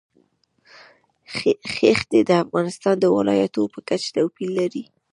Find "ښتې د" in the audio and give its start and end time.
1.99-2.31